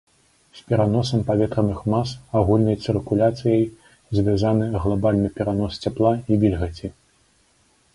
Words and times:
З 0.59 0.61
пераносам 0.69 1.19
паветраных 1.27 1.83
мас 1.95 2.15
агульнай 2.41 2.79
цыркуляцыяй 2.87 3.63
звязаны 4.21 4.73
глабальны 4.87 5.27
перанос 5.41 5.73
цяпла 5.87 6.11
і 6.29 6.45
вільгаці. 6.45 6.97